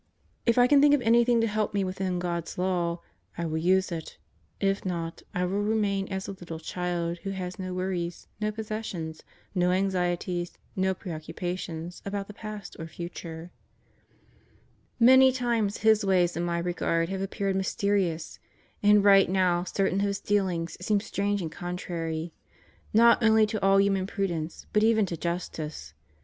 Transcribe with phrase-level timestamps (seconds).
[0.47, 3.01] If I can think of anything to help me within God's law,
[3.37, 4.17] I will use it;
[4.59, 9.21] if not, I will remain as a little child who has no worries, no possessions,
[9.53, 13.51] no anxieties, no preoccupations about the past or future*
[14.99, 18.39] Many times His ways in my regard have appeared mysterious,
[18.81, 22.33] and right now certain of His dealings seem strange and contrary,
[22.91, 25.93] not only to all human prudence, but even to justice.